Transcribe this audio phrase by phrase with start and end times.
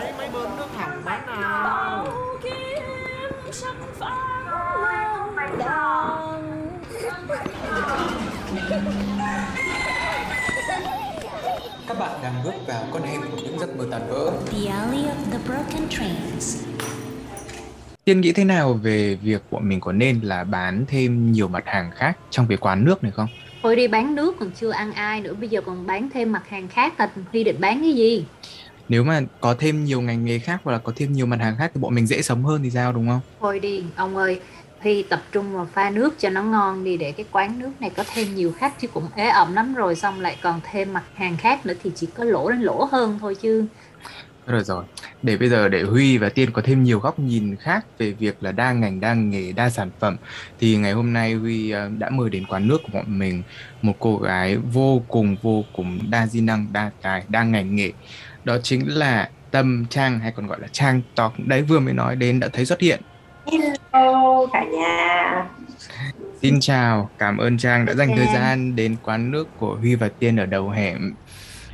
[0.00, 2.06] cháy mấy bơm nước hỏng bán nào
[11.88, 14.32] Các bạn đang bước vào con hẻm của những giấc mơ tàn vỡ.
[14.50, 16.64] The Alley of the Broken Trains.
[18.04, 21.64] Tiên nghĩ thế nào về việc bọn mình có nên là bán thêm nhiều mặt
[21.66, 23.28] hàng khác trong cái quán nước này không?
[23.62, 26.48] Thôi đi bán nước còn chưa ăn ai nữa Bây giờ còn bán thêm mặt
[26.48, 28.24] hàng khác là Huy định bán cái gì
[28.88, 31.56] Nếu mà có thêm nhiều ngành nghề khác hoặc là có thêm nhiều mặt hàng
[31.58, 33.20] khác thì bọn mình dễ sống hơn thì sao đúng không?
[33.40, 34.40] Thôi đi ông ơi
[34.80, 37.90] Huy tập trung vào pha nước cho nó ngon đi Để cái quán nước này
[37.96, 41.04] có thêm nhiều khách Chứ cũng ế ẩm lắm rồi Xong lại còn thêm mặt
[41.14, 43.66] hàng khác nữa Thì chỉ có lỗ đến lỗ hơn thôi chứ
[44.46, 44.84] Rồi rồi,
[45.22, 48.42] để bây giờ để Huy và Tiên có thêm nhiều góc nhìn khác về việc
[48.42, 50.16] là đa ngành, đa nghề, đa sản phẩm
[50.60, 53.42] thì ngày hôm nay Huy ờ, đã mời đến quán nước của bọn mình
[53.82, 57.92] một cô gái vô cùng vô cùng đa di năng, đa tài, đa ngành nghề.
[58.44, 61.32] Đó chính là Tâm Trang hay còn gọi là Trang Talk.
[61.46, 63.00] Đấy vừa mới nói đến đã thấy xuất hiện.
[63.46, 65.46] Hello cả nhà
[66.42, 70.08] Xin chào, cảm ơn Trang đã dành thời gian đến quán nước của Huy và
[70.08, 71.14] Tiên ở đầu hẻm.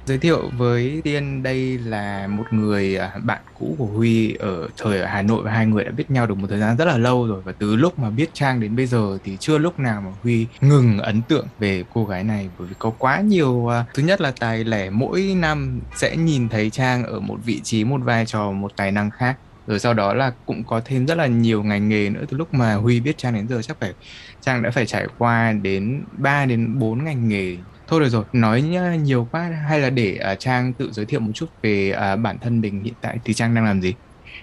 [0.07, 5.01] Giới thiệu với Tiên, đây là một người à, bạn cũ của Huy ở thời
[5.01, 6.99] ở Hà Nội và hai người đã biết nhau được một thời gian rất là
[6.99, 7.43] lâu rồi.
[7.45, 10.47] Và từ lúc mà biết Trang đến bây giờ thì chưa lúc nào mà Huy
[10.61, 12.51] ngừng ấn tượng về cô gái này.
[12.59, 16.49] Bởi vì có quá nhiều à, thứ nhất là tài lẻ, mỗi năm sẽ nhìn
[16.49, 19.37] thấy Trang ở một vị trí, một vai trò, một tài năng khác.
[19.67, 22.25] Rồi sau đó là cũng có thêm rất là nhiều ngành nghề nữa.
[22.31, 23.93] Từ lúc mà Huy biết Trang đến giờ, chắc phải,
[24.41, 27.57] Trang đã phải trải qua đến 3 đến 4 ngành nghề
[27.91, 28.63] thôi được rồi nói
[29.03, 32.39] nhiều quá hay là để à, Trang tự giới thiệu một chút về à, bản
[32.39, 33.95] thân mình hiện tại thì Trang đang làm gì?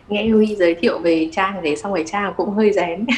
[0.08, 3.06] Nghe Huy giới thiệu về Trang thế xong rồi Trang cũng hơi rén.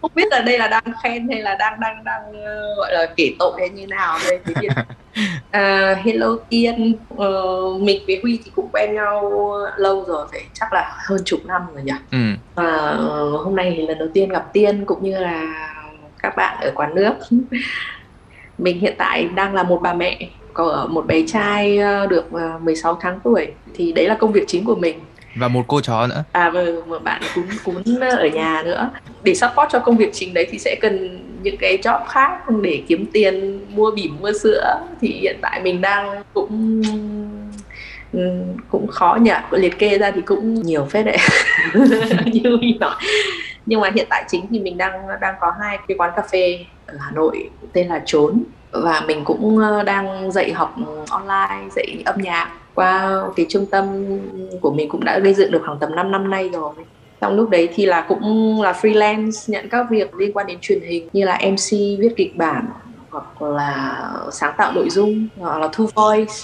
[0.00, 3.06] Không biết là đây là đang khen hay là đang đang đang ờ, gọi là
[3.16, 4.68] kể tội hay như nào đây Thế thì,
[5.50, 7.42] à, Hello Tiên Ờ,
[7.80, 9.32] Mình với Huy thì cũng quen nhau
[9.76, 11.92] lâu rồi Phải chắc là hơn chục năm rồi nhỉ?
[12.10, 12.18] Ừ.
[12.54, 12.96] Và
[13.44, 15.70] hôm nay thì lần đầu tiên gặp Tiên cũng như là
[16.22, 17.12] các bạn ở quán nước.
[18.58, 20.18] Mình hiện tại đang là một bà mẹ
[20.54, 24.44] có một bé trai ờ, được ờ, 16 tháng tuổi thì đấy là công việc
[24.46, 24.98] chính của mình.
[25.34, 28.90] và một cô chó nữa À và một bạn cún cún ở nhà nữa.
[29.22, 32.82] Để support cho công việc chính đấy thì sẽ cần những cái job khác để
[32.86, 36.82] kiếm tiền mua bỉm mua sữa thì hiện tại mình đang cũng
[38.68, 41.16] cũng khó nhỉ liệt kê ra thì cũng nhiều phết đấy
[42.32, 42.94] như Huy nói
[43.70, 46.58] nhưng mà hiện tại chính thì mình đang đang có hai cái quán cà phê
[46.86, 48.42] ở Hà Nội tên là Trốn.
[48.70, 50.74] Và mình cũng ờ, đang dạy học
[51.10, 53.86] online, dạy âm nhạc qua cái trung tâm
[54.60, 56.74] của mình cũng đã gây dựng được khoảng tầm 5 năm nay rồi.
[57.20, 60.80] Trong lúc đấy thì là cũng là freelance, nhận các việc liên quan đến truyền
[60.82, 62.66] hình như là MC viết kịch bản
[63.10, 64.02] hoặc là
[64.32, 66.34] sáng tạo nội dung, hoặc là thu voice.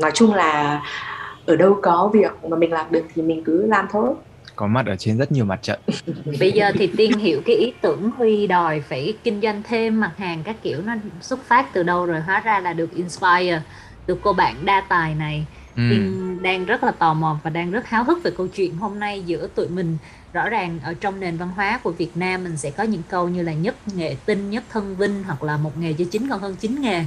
[0.00, 0.82] Nói chung là
[1.46, 4.14] ở đâu có việc mà mình làm được thì mình cứ làm thôi
[4.56, 5.80] có mặt ở trên rất nhiều mặt trận.
[6.40, 10.12] Bây giờ thì Tiên hiểu cái ý tưởng Huy đòi phải kinh doanh thêm mặt
[10.16, 12.20] hàng các kiểu Nó xuất phát từ đâu rồi?
[12.20, 13.62] Hóa ra là được inspire
[14.06, 15.46] từ cô bạn đa tài này.
[15.76, 15.82] Ừ.
[15.90, 18.98] Tiên đang rất là tò mò và đang rất háo hức về câu chuyện hôm
[18.98, 19.96] nay giữa tụi mình.
[20.32, 23.28] Rõ ràng ở trong nền văn hóa của Việt Nam mình sẽ có những câu
[23.28, 26.40] như là nhất nghệ tinh nhất thân vinh hoặc là một nghề cho chính còn
[26.40, 27.04] hơn chín nghề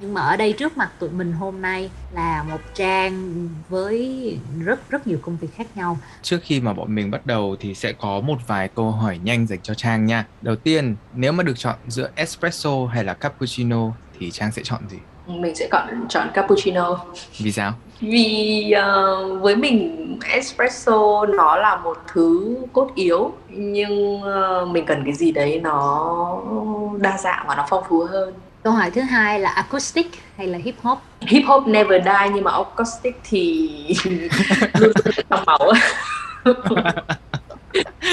[0.00, 4.90] nhưng mà ở đây trước mặt tụi mình hôm nay là một trang với rất
[4.90, 5.98] rất nhiều công việc khác nhau.
[6.22, 9.46] Trước khi mà bọn mình bắt đầu thì sẽ có một vài câu hỏi nhanh
[9.46, 10.26] dành cho Trang nha.
[10.40, 14.88] Đầu tiên nếu mà được chọn giữa espresso hay là cappuccino thì Trang sẽ chọn
[14.88, 14.98] gì?
[15.26, 17.04] Mình sẽ chọn chọn cappuccino.
[17.38, 17.72] Vì sao?
[18.00, 25.02] Vì ờ, với mình espresso nó là một thứ cốt yếu nhưng ờ, mình cần
[25.04, 26.42] cái gì đấy nó
[26.98, 30.06] đa dạng và nó phong phú hơn câu hỏi thứ hai là acoustic
[30.36, 30.98] hay là hip hop?
[31.20, 33.68] Hip hop never die nhưng mà acoustic thì
[34.78, 34.92] luôn
[35.30, 35.72] trong máu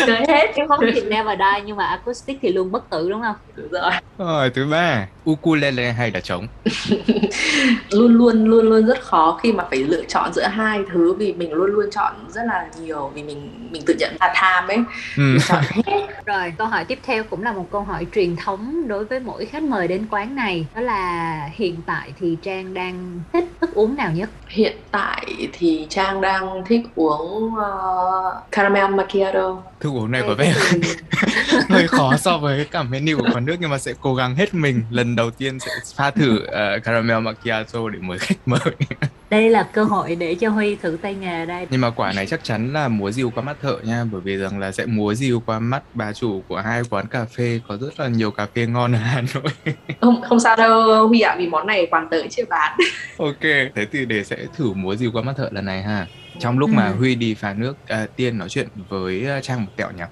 [0.08, 0.48] Chơi hết.
[0.56, 3.36] Hip hop thì never die nhưng mà acoustic thì luôn bất tử đúng không?
[3.56, 3.92] Đúng rồi.
[4.18, 5.08] Rồi thứ ba.
[5.30, 6.48] Ukulele hay là trống?
[7.92, 11.34] Luôn luôn luôn luôn rất khó khi mà phải lựa chọn giữa hai thứ vì
[11.34, 14.78] mình luôn luôn chọn rất là nhiều vì mình mình tự nhận là tham ấy.
[15.18, 15.22] Ừ.
[15.24, 16.08] mình chọn hết.
[16.26, 19.46] Rồi, câu hỏi tiếp theo cũng là một câu hỏi truyền thống đối với mỗi
[19.46, 20.66] khách mời đến quán này.
[20.76, 24.30] Đó là hiện tại thì Trang đang thích thức uống nào nhất?
[24.48, 29.47] hiện tại thì Trang đang thích uống uh, caramel macchiato
[29.80, 30.54] thức uống này có vẻ
[31.70, 34.54] hơi khó so với cả menu của quán nước nhưng mà sẽ cố gắng hết
[34.54, 34.84] mình.
[34.90, 38.60] Lần đầu tiên sẽ pha thử uh, caramel macchiato để mời khách mời.
[39.30, 41.68] Đây là cơ hội để cho Huy thử tay nghề đây.
[41.70, 44.38] Nhưng mà quả này chắc chắn là múa rìu qua mắt thợ nha bởi vì
[44.38, 47.78] rằng là sẽ múa rìu qua mắt bà chủ của hai quán cà phê có
[47.78, 49.54] rất là nhiều cà phê ngon ở Hà Nội.
[50.02, 52.78] Không không sao đâu Huy ạ vì món này quán tới chưa bán.
[53.18, 53.42] Ok
[53.76, 56.08] thế thì để sẽ thử múa rìu qua mắt thợ lần này ha
[56.40, 56.96] trong lúc mà Ừ.
[56.98, 60.04] Huy đi pha nước à, Tiên nói chuyện với à, Trang một tẹo nhỉ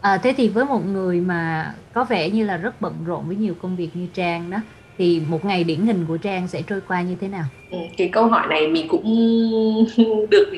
[0.00, 3.36] À, thế thì với một người mà có vẻ như là rất bận rộn với
[3.36, 4.58] nhiều công việc như Trang đó
[4.98, 7.44] thì một ngày điển hình của Trang sẽ trôi qua như thế nào?
[7.70, 9.04] Ừ, cái câu hỏi này mình cũng
[10.30, 10.52] được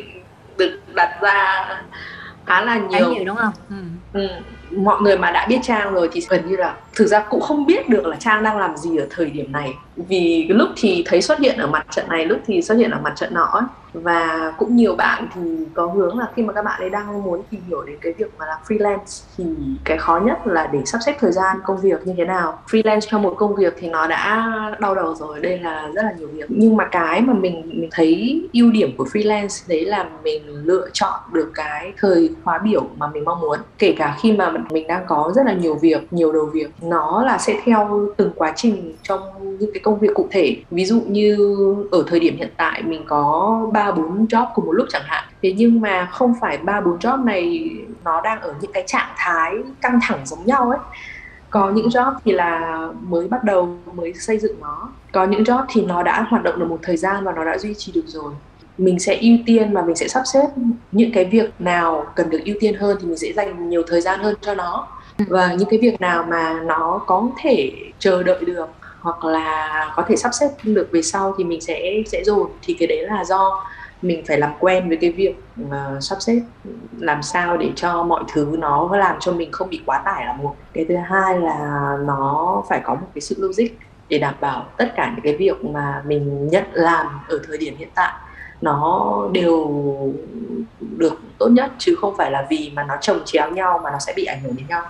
[0.59, 1.67] được đặt ra
[2.47, 3.53] khá là Khá nhiều nhiều đúng không?
[3.69, 3.77] Ừ.
[4.13, 4.29] Ừ.
[4.85, 7.67] mọi người mà đã biết Trang rồi thì gần như là thực ra cũng không
[7.67, 9.75] biết được là Trang đang làm gì ở thời điểm này.
[9.97, 13.01] Vì lúc thì thấy xuất hiện ở mặt trận này, lúc thì xuất hiện ở
[13.03, 13.63] mặt trận nọ ấy.
[13.93, 15.41] và cũng nhiều bạn thì
[15.75, 18.31] có hướng là khi mà các bạn ấy đang muốn tìm hiểu đến cái việc
[18.39, 19.45] mà làm freelance thì
[19.85, 22.59] cái khó nhất là để sắp xếp thời gian công việc như thế nào.
[22.71, 26.13] Freelance cho một công việc thì nó đã đau đầu rồi, đây là rất là
[26.19, 26.45] nhiều việc.
[26.49, 30.89] Nhưng mà cái mà mình mình thấy ưu điểm của freelance đấy là mình lựa
[30.93, 33.59] chọn được cái thời khóa biểu mà mình mong muốn.
[33.79, 37.23] Kể cả khi mà mình đang có rất là nhiều việc, nhiều đầu việc nó
[37.25, 39.21] là sẽ theo từng quá trình trong
[39.59, 40.57] những cái công việc cụ thể.
[40.71, 41.37] Ví dụ như
[41.91, 45.25] ở thời điểm hiện tại mình có ba, bốn job cùng một lúc chẳng hạn.
[45.43, 47.71] Thế nhưng mà không phải ba, bốn job này
[48.05, 50.79] nó đang ở những cái trạng thái căng thẳng giống nhau ấy.
[51.51, 54.89] Có những job thì là mới bắt đầu, mới xây dựng nó.
[55.13, 57.59] Có những job thì nó đã hoạt động được một thời gian và nó đã
[57.59, 58.33] duy trì được rồi.
[58.79, 60.47] Mình sẽ ưu tiên và mình sẽ sắp xếp
[60.93, 64.01] những cái việc nào cần được ưu tiên hơn thì mình sẽ dành nhiều thời
[64.01, 68.45] gian hơn cho nó và những cái việc nào mà nó có thể chờ đợi
[68.45, 68.69] được
[69.01, 72.51] hoặc là có thể sắp xếp được về sau thì mình sẽ sẽ dồn.
[72.63, 73.65] Thì cái đấy là do
[74.03, 76.41] mình phải làm quen với cái việc uh, sắp xếp
[76.99, 80.33] làm sao để cho mọi thứ nó làm cho mình không bị quá tải là
[80.33, 80.57] một.
[80.73, 83.69] Cái thứ hai là nó phải có một cái sự logic
[84.09, 87.77] để đảm bảo tất cả những cái việc mà mình nhận làm ở thời điểm
[87.77, 88.13] hiện tại
[88.61, 89.87] nó đều
[90.97, 93.99] được tốt nhất chứ không phải là vì mà nó trồng chéo nhau mà nó
[93.99, 94.83] sẽ bị ảnh hưởng đến nhau.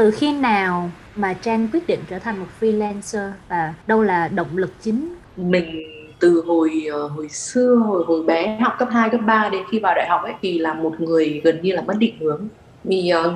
[0.00, 4.56] Từ khi nào mà Trang quyết định trở thành một freelancer và đâu là động
[4.56, 5.14] lực chính?
[5.36, 5.82] mình
[6.20, 9.78] từ hồi ờ, hồi xưa hồi hồi bé học cấp 2, cấp 3 đến khi
[9.78, 12.48] vào đại học ấy thì là một người gần như là mất định hướng
[12.84, 13.30] vì ờ,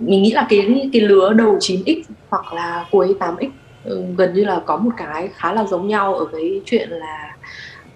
[0.00, 3.48] mình nghĩ là cái cái lứa đầu 9x hoặc là cuối 8x
[3.84, 7.36] ừ, gần như là có một cái khá là giống nhau ở cái chuyện là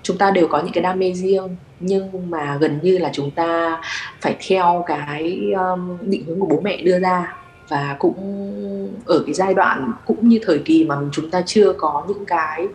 [0.03, 3.31] chúng ta đều có những cái đam mê riêng nhưng mà gần như là chúng
[3.31, 3.81] ta
[4.21, 8.15] phải theo cái um, định hướng của bố mẹ đưa ra và cũng
[9.05, 12.67] ở cái giai đoạn cũng như thời kỳ mà chúng ta chưa có những cái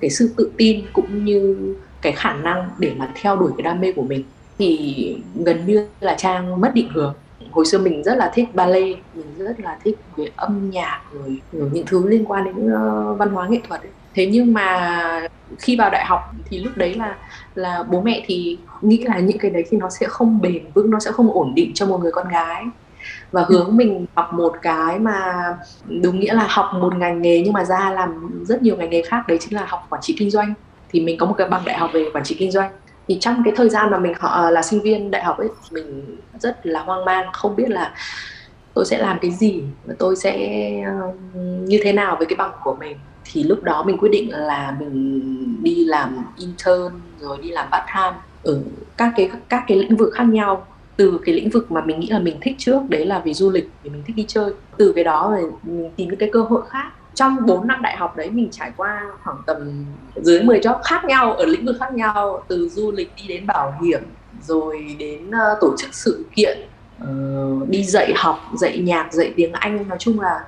[0.00, 3.80] cái sự tự tin cũng như cái khả năng để mà theo đuổi cái đam
[3.80, 4.24] mê của mình.
[4.58, 7.14] Thì gần như là trang mất định hướng.
[7.50, 11.40] Hồi xưa mình rất là thích ballet mình rất là thích về âm nhạc rồi,
[11.52, 13.90] rồi những thứ liên quan đến uh, văn hóa nghệ thuật ấy.
[14.14, 15.28] thế nhưng mà
[15.58, 17.16] khi vào đại học thì lúc đấy là
[17.54, 20.90] là bố mẹ thì nghĩ là những cái đấy thì nó sẽ không bền vững
[20.90, 22.64] nó sẽ không ổn định cho một người con gái
[23.32, 25.34] và hướng mình học một cái mà
[26.02, 29.02] đúng nghĩa là học một ngành nghề nhưng mà ra làm rất nhiều ngành nghề
[29.02, 30.54] khác, đấy chính là học quản trị kinh doanh.
[30.90, 32.70] Thì mình có một cái bằng đại học về quản trị kinh doanh.
[33.08, 35.48] Thì trong cái thời gian mà mình họ ờ, là sinh viên đại học ấy
[35.70, 37.94] mình rất là hoang mang, không biết là
[38.74, 40.32] tôi sẽ làm cái gì và tôi sẽ
[40.86, 42.96] ờ, như thế nào với cái bằng của mình.
[43.24, 47.84] Thì lúc đó mình quyết định là mình đi làm intern rồi đi làm part
[47.94, 48.60] time ở
[48.96, 50.66] các cái các cái lĩnh vực khác nhau
[50.98, 53.50] từ cái lĩnh vực mà mình nghĩ là mình thích trước đấy là về du
[53.50, 54.52] lịch vì mình thích đi chơi.
[54.76, 56.92] Từ cái đó rồi mình tìm những cái cơ hội khác.
[57.14, 61.04] Trong 4 năm đại học đấy mình trải qua khoảng tầm dưới 10 job khác
[61.04, 64.00] nhau ở lĩnh vực khác nhau từ du lịch đi đến bảo hiểm
[64.42, 66.58] rồi đến uh, tổ chức sự kiện
[67.02, 69.88] uh, đi dạy học dạy nhạc dạy tiếng anh.
[69.88, 70.44] Nói chung là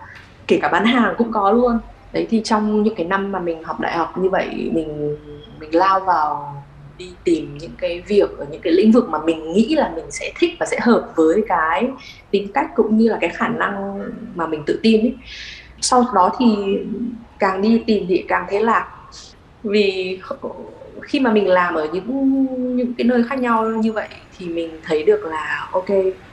[0.47, 1.79] kể cả bán hàng cũng có luôn.
[2.13, 5.17] Đấy thì trong những cái năm mà mình học đại học như vậy mình
[5.61, 6.60] mình lao vào
[7.01, 10.11] đi tìm những cái việc ở những cái lĩnh vực mà mình nghĩ là mình
[10.11, 11.89] sẽ thích và sẽ hợp với cái
[12.31, 14.01] tính cách cũng như là cái khả năng
[14.35, 15.15] mà mình tự tin ấy.
[15.81, 16.47] Sau đó thì
[17.39, 18.89] càng đi tìm thì càng thấy lạc.
[19.63, 20.19] Vì
[21.03, 24.71] khi mà mình làm ở những những cái nơi khác nhau như vậy thì mình
[24.85, 25.87] thấy được là, ok,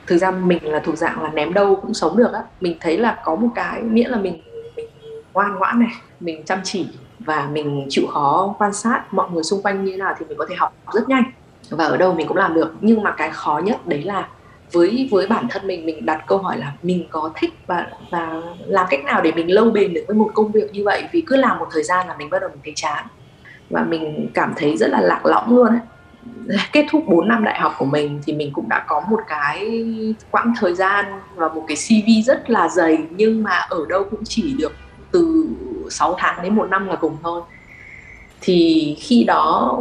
[0.08, 2.42] thực ra mình là thuộc dạng là ném đâu cũng sống được á.
[2.62, 4.42] Mình thấy là có một cái miễn là mình
[4.76, 4.90] mình
[5.34, 6.88] ngoan ngoãn này, mình chăm chỉ
[7.28, 10.38] và mình chịu khó quan sát mọi người xung quanh như thế nào thì mình
[10.38, 11.24] có thể học rất nhanh.
[11.70, 12.74] Và ở đâu mình cũng làm được.
[12.82, 14.28] Nhưng mà cái khó nhất đấy là
[14.72, 18.42] với với bản thân mình mình đặt câu hỏi là mình có thích và và
[18.66, 21.04] làm cách nào để mình lâu bền được với một công việc như vậy?
[21.12, 23.06] Vì cứ làm một thời gian là mình bắt đầu mình thấy chán.
[23.70, 25.80] Và mình cảm thấy rất là lạc lõng luôn ấy.
[26.72, 29.86] Kết thúc 4 năm đại học của mình thì mình cũng đã có một cái
[30.32, 31.06] quãng thời gian
[31.36, 34.72] và một cái CV rất là dày, nhưng mà ở đâu cũng chỉ được
[35.12, 35.48] từ
[35.90, 37.42] 6 tháng đến một năm là cùng thôi.
[38.42, 39.78] Thì khi đó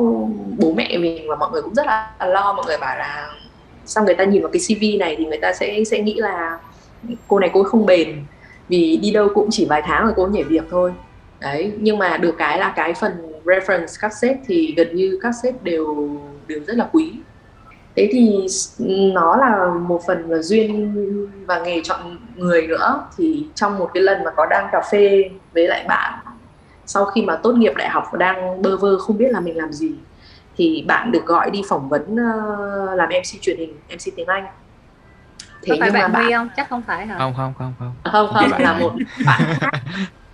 [0.58, 3.30] bố mẹ mình và mọi người cũng rất là lo, mọi người bảo là
[3.86, 6.58] sao người ta nhìn vào cái CV này thì người ta sẽ sẽ nghĩ là
[7.28, 8.24] cô này cô ấy không bền,
[8.68, 10.92] vì đi đâu cũng chỉ vài tháng rồi cô nhảy việc thôi.
[11.40, 13.12] Đấy, nhưng mà được cái là cái phần
[13.44, 16.08] reference các sếp thì gần như các sếp đều
[16.46, 17.12] đều rất là quý
[17.96, 18.46] thế thì
[18.88, 20.94] nó là một phần là duyên
[21.46, 23.06] và nghề chọn người nữa.
[23.16, 26.12] Thì trong một cái lần mà có đang cà phê với lại bạn
[26.86, 29.72] sau khi mà tốt nghiệp đại học đang bơ vơ không biết là mình làm
[29.72, 29.92] gì
[30.56, 34.46] thì bạn được gọi đi phỏng vấn uh, làm MC truyền hình MC tiếng Anh.
[35.62, 36.48] Thế có phải nhưng bạn mà bạn không?
[36.56, 37.18] Chắc không phải hả?
[37.18, 37.92] Không không không không.
[38.12, 38.92] Không không bạn là một
[39.26, 39.70] bạn khác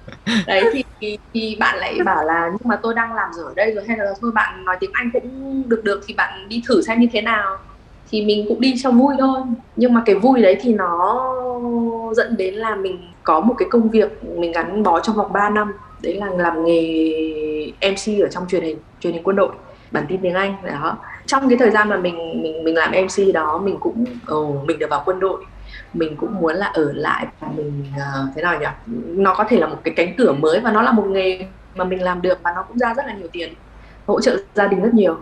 [0.46, 3.72] đấy thì, thì bạn lại bảo là nhưng mà tôi đang làm rồi ở đây
[3.74, 6.82] rồi hay là thôi bạn nói tiếng Anh cũng được được thì bạn đi thử
[6.82, 7.56] xem như thế nào.
[8.10, 9.40] Thì mình cũng đi cho vui thôi.
[9.76, 11.34] Nhưng mà cái vui đấy thì nó
[12.16, 15.50] dẫn đến là mình có một cái công việc mình gắn bó trong vòng 3
[15.50, 15.72] năm.
[16.02, 19.52] Đấy là làm nghề MC ở trong truyền hình truyền hình quân đội
[19.90, 20.96] bản tin tiếng Anh đó.
[21.26, 24.78] Trong cái thời gian mà mình mình mình làm MC đó mình cũng oh, mình
[24.78, 25.44] được vào quân đội
[25.94, 28.66] mình cũng muốn là ở lại và mình uh, thế nào nhỉ?
[29.06, 31.84] Nó có thể là một cái cánh cửa mới và nó là một nghề mà
[31.84, 33.54] mình làm được và nó cũng ra rất là nhiều tiền
[34.06, 35.16] hỗ trợ gia đình rất nhiều.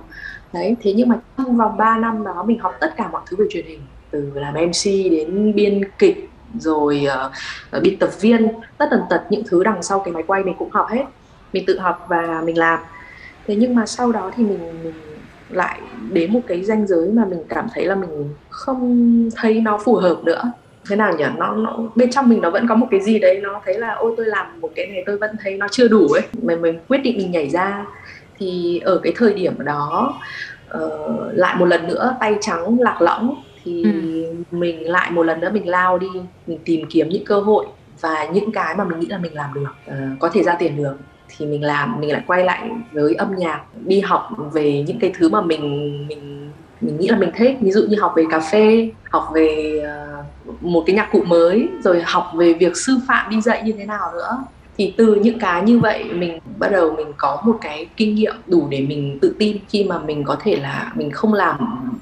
[0.52, 3.37] Đấy thế nhưng mà trong vòng 3 năm đó mình học tất cả mọi thứ
[3.37, 3.80] về truyền hình
[4.11, 7.07] từ làm MC đến biên kịch rồi
[7.76, 10.54] uh, biên tập viên tất tần tật những thứ đằng sau cái máy quay mình
[10.59, 11.04] cũng học hết
[11.52, 12.78] mình tự học và mình làm.
[13.47, 14.95] Thế nhưng mà sau đó thì mình, mình
[15.52, 15.80] lại
[16.12, 19.95] đến một cái ranh giới mà mình cảm thấy là mình không thấy nó phù
[19.95, 20.52] hợp nữa.
[20.88, 21.25] Thế nào nhỉ?
[21.37, 23.95] Nó, nó bên trong mình nó vẫn có một cái gì đấy nó thấy là
[23.95, 26.23] ôi tôi làm một cái này tôi vẫn thấy nó chưa đủ ấy.
[26.42, 27.87] Mình mình quyết định mình nhảy ra.
[28.38, 30.14] Thì ở cái thời điểm đó
[30.76, 30.80] uh,
[31.33, 33.90] lại một lần nữa tay trắng lạc lõng thì ừ.
[34.50, 36.09] mình lại một lần nữa mình lao đi
[36.47, 37.66] mình tìm kiếm những cơ hội
[38.00, 40.76] và những cái mà mình nghĩ là mình làm được uh, có thể ra tiền
[40.76, 40.97] được
[41.37, 45.13] thì mình làm mình lại quay lại với âm nhạc đi học về những cái
[45.19, 47.57] thứ mà mình mình mình nghĩ là mình thích.
[47.61, 49.83] Ví dụ như học về cà phê học về
[50.49, 53.73] uh, một cái nhạc cụ mới rồi học về việc sư phạm đi dạy như
[53.73, 54.45] thế nào nữa
[54.81, 58.35] thì từ những cái như vậy, mình bắt đầu mình có một cái kinh nghiệm
[58.47, 61.57] đủ để mình tự tin khi mà mình có thể là mình không làm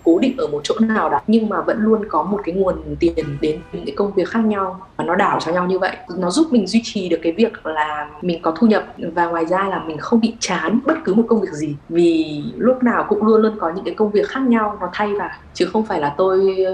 [0.04, 2.74] cố định ở một chỗ nào đó, nhưng mà vẫn luôn có một cái nguồn
[3.00, 5.96] tiền đến những cái công việc khác nhau và nó đảo cho nhau như vậy.
[6.18, 9.46] Nó giúp mình duy trì được cái việc là mình có thu nhập và ngoài
[9.46, 11.76] ra là mình không bị chán bất cứ một công việc gì.
[11.88, 15.14] Vì lúc nào cũng luôn luôn có những cái công việc khác nhau nó thay
[15.14, 16.66] vào, chứ không phải là tôi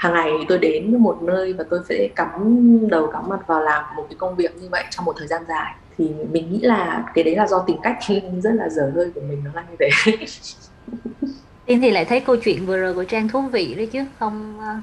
[0.00, 2.30] hàng ngày tôi đến một nơi và tôi sẽ cắm
[2.90, 5.42] đầu cắm mặt vào làm một cái công việc như vậy trong một thời gian
[5.48, 5.74] dài.
[5.98, 7.98] Thì mình nghĩ là cái đấy là do tính cách
[8.42, 10.16] rất là dở hơi của mình nó là như thế.
[11.66, 14.58] Tiên thì lại thấy câu chuyện vừa rồi của Trang thú vị đấy chứ không
[14.60, 14.74] ờ,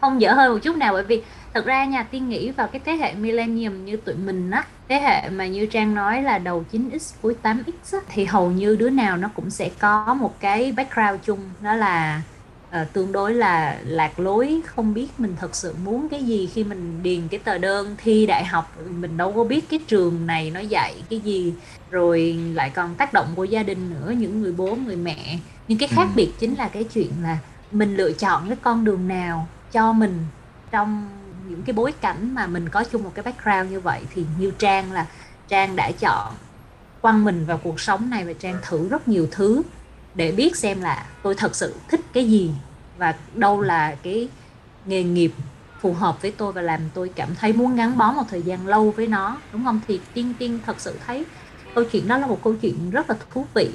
[0.00, 0.92] không dở hơi một chút nào.
[0.92, 1.22] Bởi vì
[1.54, 5.00] thật ra nhà Tiên nghĩ vào cái thế hệ millennium như tụi mình á thế
[5.00, 7.62] hệ mà như Trang nói là đầu 9x cuối 8x
[7.92, 11.74] á, thì hầu như đứa nào nó cũng sẽ có một cái background chung đó
[11.74, 12.22] là
[12.82, 16.64] uh, tương đối là lạc lối không biết mình thật sự muốn cái gì khi
[16.64, 18.76] mình điền cái tờ đơn thi đại học.
[18.90, 21.54] Mình đâu có biết cái trường này nó dạy cái gì.
[21.90, 25.38] Rồi lại còn tác động của gia đình nữa những người bố người mẹ.
[25.68, 26.12] Nhưng cái khác ừ.
[26.16, 27.38] biệt chính là cái chuyện là
[27.72, 30.18] mình lựa chọn cái con đường nào cho mình.
[30.70, 31.10] Trong
[31.48, 34.52] những cái bối cảnh mà mình có chung một cái background như vậy thì như
[34.58, 35.06] trang là
[35.48, 36.34] trang đã chọn
[37.00, 39.62] quăng mình vào cuộc sống này và trang thử rất nhiều thứ
[40.14, 42.50] để biết xem là tôi thật sự thích cái gì
[42.98, 44.28] và đâu là cái
[44.86, 45.32] nghề nghiệp
[45.80, 48.66] phù hợp với tôi và làm tôi cảm thấy muốn gắn bó một thời gian
[48.66, 49.80] lâu với nó, đúng không?
[49.88, 51.24] Thì tiên tiên thật sự thấy
[51.74, 53.70] câu chuyện đó là một câu chuyện rất là thú vị.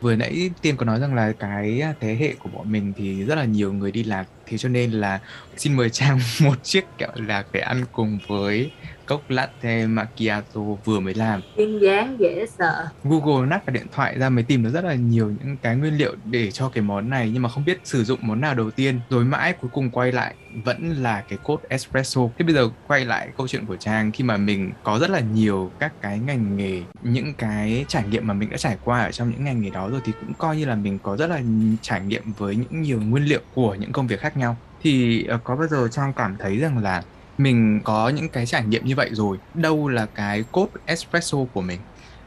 [0.00, 3.34] Vừa nãy tiên có nói rằng là cái thế hệ của bọn mình thì rất
[3.34, 5.20] là nhiều người đi lạc, thế cho nên là
[5.56, 8.70] xin mời trang một chiếc kẹo lạc để ăn cùng với
[9.10, 11.40] cốc latte macchiato vừa mới làm.
[11.56, 12.88] Duyên dáng dễ sợ.
[13.04, 15.96] Google nắp vào điện thoại ra mới tìm được rất là nhiều những cái nguyên
[15.96, 18.70] liệu để cho cái món này nhưng mà không biết sử dụng món nào đầu
[18.70, 19.00] tiên.
[19.10, 22.20] Rồi mãi cuối cùng quay lại vẫn là cái cốt espresso.
[22.38, 25.20] Thế bây giờ quay lại câu chuyện của trang khi mà mình có rất là
[25.20, 29.10] nhiều các cái ngành nghề những cái trải nghiệm mà mình đã trải qua ở
[29.10, 31.40] trong những ngành nghề đó rồi thì cũng coi như là mình có rất là
[31.82, 34.56] trải nghiệm với những nhiều nguyên liệu của những công việc khác nhau.
[34.82, 37.02] Thì uh, có bao giờ trang cảm thấy rằng là
[37.42, 39.36] mình có những cái trải nghiệm như vậy rồi.
[39.54, 41.80] Đâu là cái cốt espresso của mình?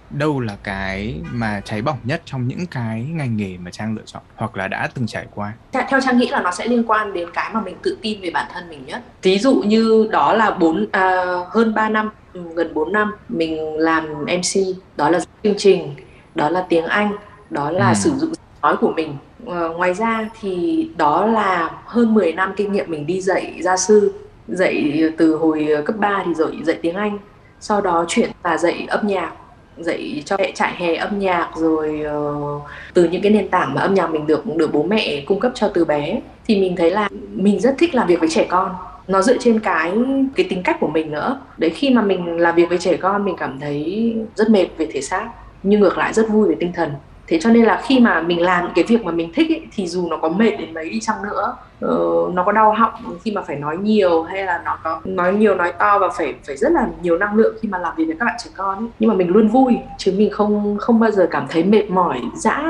[0.09, 4.01] Đâu là cái mà cháy bỏng nhất trong những cái ngành nghề mà trang lựa
[4.05, 5.53] chọn hoặc là đã từng trải qua?
[5.71, 8.29] Theo trang nghĩ là nó sẽ liên quan đến cái mà mình tự tin về
[8.29, 9.03] bản thân mình nhất.
[9.21, 12.09] Ví dụ như đó là bốn à, hơn 3 năm
[12.55, 15.95] gần 4 năm mình làm mc đó là chương trình
[16.35, 17.11] đó là tiếng anh
[17.49, 17.93] đó là ừ.
[17.93, 19.17] sử dụng nói của mình.
[19.47, 23.77] À, ngoài ra thì đó là hơn 10 năm kinh nghiệm mình đi dạy gia
[23.77, 27.17] sư dạy từ hồi ờ, cấp 3 thì rồi dạy tiếng Anh.
[27.59, 29.31] Sau đó chuyển là dạy âm nhạc
[29.77, 32.61] dạy cho mẹ trại hè âm nhạc rồi uh,
[32.93, 35.51] từ những cái nền tảng mà âm nhạc mình được được bố mẹ cung cấp
[35.55, 36.21] cho từ bé.
[36.45, 38.75] Thì mình thấy là mình rất thích làm việc với trẻ con.
[39.07, 39.93] Nó dựa trên cái
[40.35, 41.39] cái tính cách của mình nữa.
[41.57, 44.87] Đấy khi mà mình làm việc với trẻ con mình cảm thấy rất mệt về
[44.93, 45.29] thể xác
[45.63, 46.91] nhưng ngược lại rất vui về tinh thần
[47.33, 49.87] thế cho nên là khi mà mình làm cái việc mà mình thích ấy, thì
[49.87, 53.31] dù nó có mệt đến mấy đi chăng nữa uh, nó có đau họng khi
[53.31, 56.57] mà phải nói nhiều hay là nó có nói nhiều nói to và phải phải
[56.57, 58.87] rất là nhiều năng lượng khi mà làm việc với các bạn trẻ con ấy.
[58.99, 62.21] nhưng mà mình luôn vui chứ mình không không bao giờ cảm thấy mệt mỏi
[62.35, 62.63] dã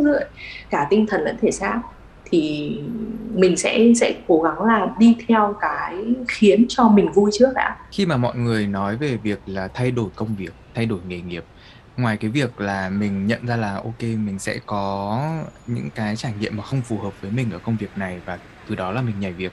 [0.00, 0.24] rượi
[0.70, 1.80] cả tinh thần lẫn thể xác
[2.30, 2.72] thì
[3.34, 5.94] mình sẽ sẽ cố gắng là đi theo cái
[6.28, 9.90] khiến cho mình vui trước đã khi mà mọi người nói về việc là thay
[9.90, 11.44] đổi công việc thay đổi nghề nghiệp
[11.96, 15.20] ngoài cái việc là mình nhận ra là ok mình sẽ có
[15.66, 18.38] những cái trải nghiệm mà không phù hợp với mình ở công việc này và
[18.68, 19.52] từ đó là mình nhảy việc.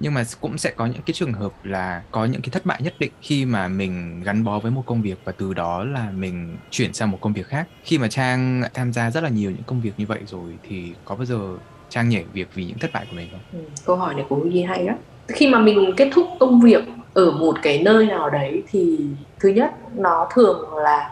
[0.00, 2.80] Nhưng mà cũng sẽ có những cái trường hợp là có những cái thất bại
[2.82, 6.10] nhất định khi mà mình gắn bó với một công việc và từ đó là
[6.10, 7.68] mình chuyển sang một công việc khác.
[7.82, 10.94] Khi mà trang tham gia rất là nhiều những công việc như vậy rồi thì
[11.04, 11.58] có bao giờ
[11.88, 13.40] trang nhảy việc vì những thất bại của mình không?
[13.52, 14.94] Ừ, câu hỏi này của Huy hay đó
[15.34, 16.84] khi mà mình kết thúc công việc
[17.14, 18.98] ở một cái nơi nào đấy thì
[19.40, 21.10] thứ nhất nó thường là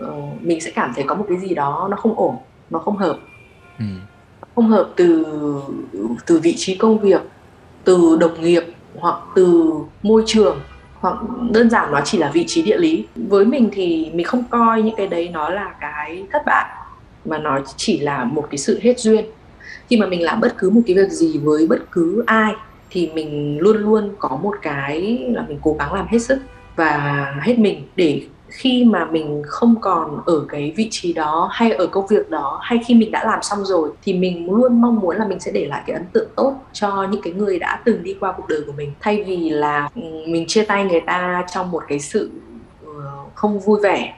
[0.00, 2.36] uh, mình sẽ cảm thấy có một cái gì đó nó không ổn
[2.70, 3.18] nó không hợp.
[3.78, 3.84] Ừ.
[4.54, 5.26] không hợp từ
[6.26, 7.20] từ vị trí công việc
[7.84, 8.64] từ đồng nghiệp
[8.98, 9.72] hoặc từ
[10.02, 10.60] môi trường
[11.00, 11.16] hoặc
[11.50, 13.06] đơn giản nó chỉ là vị trí địa lý.
[13.16, 16.66] Với mình thì mình không coi những cái đấy nó là cái thất bại
[17.24, 19.24] mà nó chỉ là một cái sự hết duyên.
[19.88, 22.54] Khi mà mình làm bất cứ một cái việc gì với bất cứ ai
[22.90, 26.38] thì mình luôn luôn có một cái là mình cố gắng làm hết sức
[26.76, 28.22] và hết mình để
[28.52, 32.60] khi mà mình không còn ở cái vị trí đó hay ở công việc đó
[32.62, 35.50] hay khi mình đã làm xong rồi thì mình luôn mong muốn là mình sẽ
[35.50, 38.48] để lại cái ấn tượng tốt cho những cái người đã từng đi qua cuộc
[38.48, 38.92] đời của mình.
[39.00, 42.30] Thay vì là ừ, mình chia tay người ta trong một cái sự
[42.86, 42.92] ờ,
[43.34, 44.14] không vui vẻ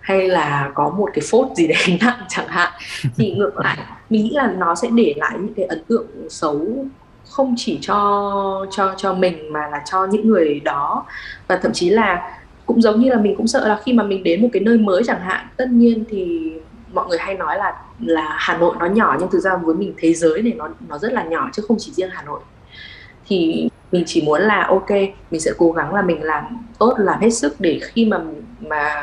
[0.00, 2.72] hay là có một cái phốt gì đấy nặng chẳng hạn
[3.16, 3.78] thì ngược lại
[4.10, 6.86] mình nghĩ là nó sẽ để lại những cái ấn tượng xấu
[7.28, 11.06] không chỉ cho cho cho mình mà là cho những người đó.
[11.48, 14.22] Và thậm chí là cũng giống như là mình cũng sợ là khi mà mình
[14.22, 16.52] đến một cái nơi mới chẳng hạn, tất nhiên thì
[16.92, 19.94] mọi người hay nói là là Hà Nội nó nhỏ nhưng thực ra với mình
[19.96, 22.40] thế giới này nó nó rất là nhỏ chứ không chỉ riêng Hà Nội.
[23.26, 24.90] Thì mình chỉ muốn là ok,
[25.30, 26.44] mình sẽ cố gắng là mình làm
[26.78, 28.20] tốt, làm hết sức để khi mà
[28.60, 28.94] mà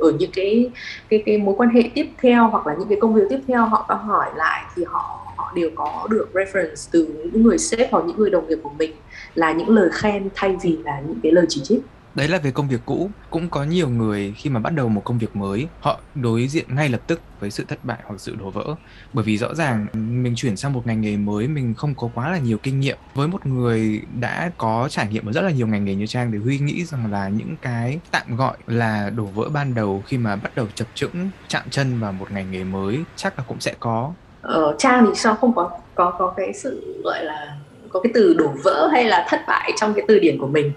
[0.00, 0.70] ở những cái
[1.08, 3.66] cái cái mối quan hệ tiếp theo hoặc là những cái công việc tiếp theo
[3.66, 7.92] họ có hỏi lại thì họ họ đều có được reference từ những người sếp
[7.92, 8.92] hoặc những người đồng nghiệp của mình
[9.34, 11.80] là những lời khen thay vì là những cái lời chỉ trích
[12.16, 13.10] đấy là về công việc cũ.
[13.30, 16.64] Cũng có nhiều người khi mà bắt đầu một công việc mới họ đối diện
[16.74, 18.74] ngay lập tức với sự thất bại hoặc sự đổ vỡ.
[19.12, 19.86] Bởi vì rõ ràng
[20.22, 22.96] mình chuyển sang một ngành nghề mới mình không có quá là nhiều kinh nghiệm.
[23.14, 26.32] Với một người đã có trải nghiệm ở rất là nhiều ngành nghề như trang
[26.32, 30.18] thì huy nghĩ rằng là những cái tạm gọi là đổ vỡ ban đầu khi
[30.18, 33.60] mà bắt đầu chập chững chạm chân vào một ngành nghề mới chắc là cũng
[33.60, 34.12] sẽ có.
[34.42, 35.34] Ờ, trang thì sao?
[35.34, 37.56] Không có có có cái sự gọi là
[37.88, 40.72] có cái từ đổ vỡ hay là thất bại trong cái từ điển của mình.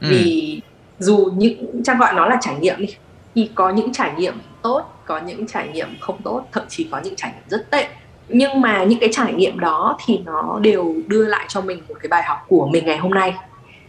[0.00, 0.06] Ừ.
[0.10, 0.60] vì
[1.00, 2.96] dù những trang gọi nó là trải nghiệm đi.
[3.34, 7.00] Thì có những trải nghiệm tốt có những trải nghiệm không tốt thậm chí có
[7.04, 7.88] những trải nghiệm rất tệ.
[8.28, 11.94] Nhưng mà những cái trải nghiệm đó thì nó đều đưa lại cho mình một
[12.02, 13.34] cái bài học của mình ngày hôm nay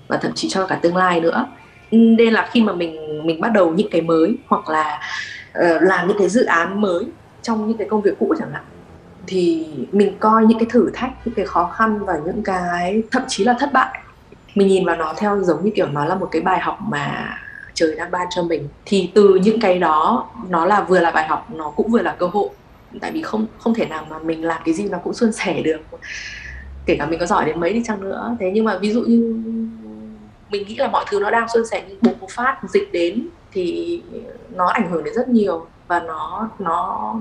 [0.08, 1.46] và thậm chí cho cả tương lai nữa.
[1.92, 5.00] Nên là khi mà mình mình bắt đầu những cái mới hoặc là
[5.60, 7.06] uh, làm những cái dự án mới
[7.42, 8.64] trong những cái công việc cũ chẳng hạn
[9.28, 13.24] thì mình coi những cái thử thách những cái khó khăn và những cái thậm
[13.28, 14.00] chí là thất bại
[14.56, 17.38] mình nhìn vào nó theo giống như kiểu nó là một cái bài học mà
[17.74, 18.68] trời đang ban cho mình.
[18.86, 22.16] Thì từ những cái đó, nó là vừa là bài học, nó cũng vừa là
[22.20, 22.50] cơ hội.
[23.02, 25.62] Tại vì không không thể nào mà mình làm cái gì nó cũng suôn sẻ
[25.62, 25.82] được.
[26.86, 28.36] Kể cả mình có giỏi đến mấy đi chăng nữa.
[28.40, 29.18] Thế nhưng mà ví dụ như
[30.50, 34.02] mình nghĩ là mọi thứ nó đang suôn sẻ nhưng bùng phát dịch đến thì
[34.50, 37.16] nó ảnh hưởng đến rất nhiều và nó nó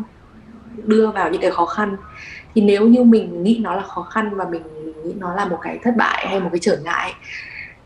[0.85, 1.97] đưa vào những cái khó khăn.
[2.55, 4.63] Thì nếu như mình nghĩ nó là khó khăn và mình
[5.05, 7.15] nghĩ nó là một cái thất bại hay một cái trở ngại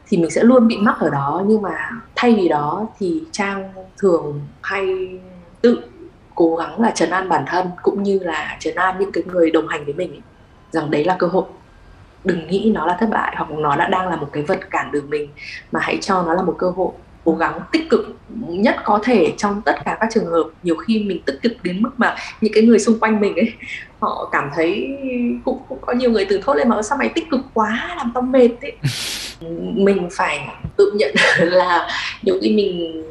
[0.06, 1.42] thì mình sẽ luôn bị mắc ở đó.
[1.46, 5.08] Nhưng mà thay vì đó thì trang thường hay
[5.60, 5.82] tự
[6.34, 9.50] cố gắng là trấn an bản thân cũng như là trấn an những cái người
[9.50, 10.22] đồng hành với mình ấy,
[10.70, 11.44] rằng đấy là cơ hội.
[12.24, 14.92] Đừng nghĩ nó là thất bại hoặc nó đã đang là một cái vật cản
[14.92, 15.28] đường mình
[15.72, 16.90] mà hãy cho nó là một cơ hội
[17.24, 18.16] cố gắng tích cực
[18.48, 20.44] nhất có thể trong tất cả các trường hợp.
[20.62, 23.52] Nhiều khi mình tích cực đến mức mà những cái người xung quanh mình ấy
[24.00, 24.98] họ cảm thấy
[25.44, 28.10] cũng, cũng có nhiều người từ thốt lên mà sao mày tích cực quá làm
[28.14, 28.72] tao mệt ấy
[29.74, 31.88] mình phải tự nhận là
[32.22, 33.02] nhiều khi mình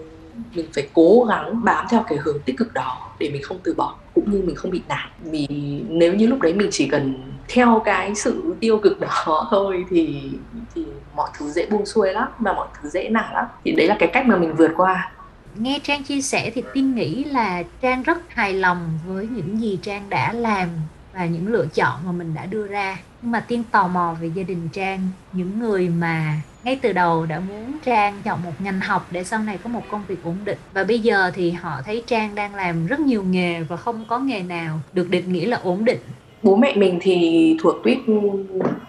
[0.55, 3.73] mình phải cố gắng bám theo cái hướng tích cực đó để mình không từ
[3.73, 5.09] bỏ, cũng như mình không bị nản.
[5.23, 5.47] Vì
[5.89, 10.31] nếu như lúc đấy mình chỉ cần theo cái sự tiêu cực đó thôi thì
[10.75, 13.45] thì mọi thứ dễ buông xuôi lắm và mọi thứ dễ nản lắm.
[13.65, 15.11] Thì đấy là cái cách mà mình vượt qua.
[15.55, 19.79] Nghe Trang chia sẻ thì Tiên nghĩ là Trang rất hài lòng với những gì
[19.81, 20.69] Trang đã làm
[21.13, 22.97] và những lựa chọn mà mình đã đưa ra.
[23.21, 27.25] Nhưng mà Tiên tò mò về gia đình Trang, những người mà ngay từ đầu
[27.25, 30.37] đã muốn Trang chọn một ngành học để sau này có một công việc ổn
[30.45, 30.57] định.
[30.73, 34.19] Và bây giờ thì họ thấy Trang đang làm rất nhiều nghề và không có
[34.19, 35.99] nghề nào được định nghĩa là ổn định.
[36.43, 37.97] Bố mẹ mình thì thuộc tuyết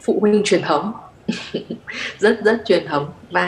[0.04, 0.92] phụ huynh truyền thống.
[2.18, 3.06] rất rất truyền thống.
[3.30, 3.46] Và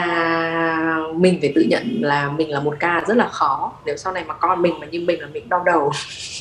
[1.15, 3.73] mình phải tự nhận là mình là một ca rất là khó.
[3.85, 5.91] Nếu sau này mà con mình mà như mình là mình đau đầu.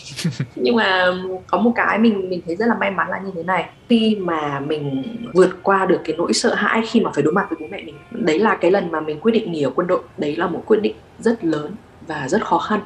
[0.57, 1.07] Nhưng mà
[1.47, 3.69] có một cái mình mình thấy rất là may mắn là như thế này.
[3.89, 5.03] Khi mà mình
[5.35, 7.83] vượt qua được cái nỗi sợ hãi khi mà phải đối mặt với bố mẹ
[7.83, 10.03] mình đấy là cái lần mà mình quyết định nghỉ ở quân đội.
[10.19, 11.75] Đấy là một quyết định rất lớn
[12.07, 12.81] và rất khó khăn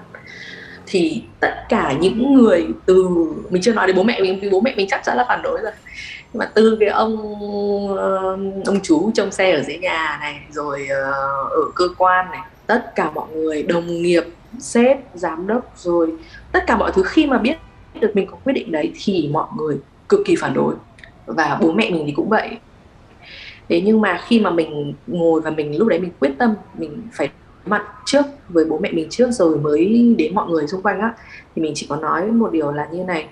[0.91, 3.09] thì tất cả những người từ,
[3.51, 5.43] mình chưa nói đến bố mẹ mình vì bố mẹ mình chắc chắn là phản
[5.43, 5.73] đối rồi.
[6.33, 7.17] Nhưng mà từ cái ông
[7.97, 11.13] ờ, ông chú trông xe ở dưới nhà này, rồi ờ,
[11.51, 14.25] ở cơ quan này, tất cả mọi người, đồng nghiệp,
[14.59, 16.13] sếp, giám đốc, rồi
[16.53, 17.57] tất cả mọi thứ, khi mà biết
[18.01, 20.75] được mình có quyết định đấy thì mọi người cực kỳ phản đối.
[21.27, 22.49] Và bố mẹ mình thì cũng vậy.
[23.69, 27.03] Thế nhưng mà khi mà mình ngồi và mình, lúc đấy mình quyết tâm mình
[27.13, 27.29] phải
[27.71, 31.15] mặt trước, với bố mẹ mình trước rồi mới đến mọi người xung quanh á.
[31.57, 33.27] Thì mình chỉ có nói một điều là như này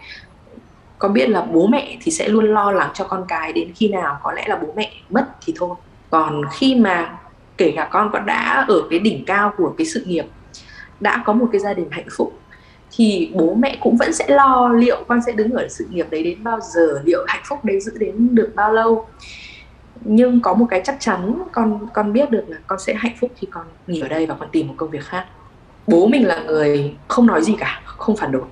[0.98, 3.88] con biết là bố mẹ thì sẽ luôn lo lắng cho con cái đến khi
[3.88, 5.77] nào, có lẽ là bố mẹ mất thì thôi.
[6.11, 7.18] Còn khi mà
[7.57, 10.24] kể cả con có đã ở cái đỉnh cao của cái sự nghiệp,
[11.01, 12.33] đã có một cái gia đình hạnh phúc,
[12.90, 16.22] thì bố mẹ cũng vẫn sẽ lo liệu con sẽ đứng ở sự nghiệp đấy
[16.22, 19.07] đến bao giờ, liệu hạnh phúc đấy giữ đến được bao lâu
[20.00, 23.30] nhưng có một cái chắc chắn con con biết được là con sẽ hạnh phúc
[23.37, 25.26] khi con nghỉ ở đây và con tìm một công việc khác.
[25.87, 28.42] Bố mình là người không nói gì cả, không phản đối.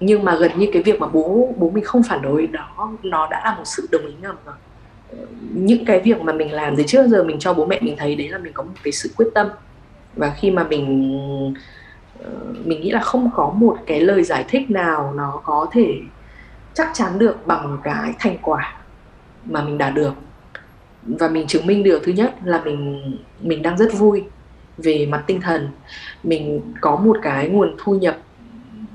[0.00, 3.28] Nhưng mà gần như cái việc mà bố bố mình không phản đối đó, nó
[3.30, 4.54] đã là một sự đồng ý ngầm rồi.
[5.54, 8.16] Những cái việc mà mình làm từ trước giờ mình cho bố mẹ mình thấy,
[8.16, 9.48] đấy là mình có một cái sự quyết tâm.
[10.16, 11.12] Và khi mà mình
[12.24, 12.30] ờ,
[12.64, 15.94] mình nghĩ là không có một cái lời giải thích nào nó có thể
[16.74, 18.74] chắc chắn được bằng cái thành quả
[19.44, 20.12] mà mình đạt được
[21.02, 23.02] và mình chứng minh được, thứ nhất là mình
[23.40, 24.24] mình đang rất vui
[24.78, 25.68] về mặt tinh thần.
[26.22, 28.16] Mình có một cái nguồn thu nhập,